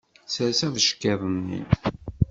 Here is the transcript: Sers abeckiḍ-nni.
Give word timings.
Sers 0.33 0.59
abeckiḍ-nni. 0.67 1.61